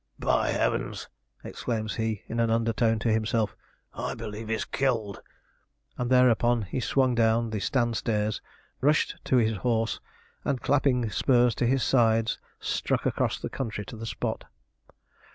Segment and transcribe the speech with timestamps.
[0.17, 1.07] 'By Heavens!'
[1.43, 3.55] exclaims he, in an undertone to himself,
[3.93, 5.21] 'I believe he's killed!'
[5.95, 8.41] And thereupon he swung down the stand stairs,
[8.81, 9.99] rushed to his horse,
[10.43, 14.45] and, clapping spurs to his sides, struck across the country to the spot.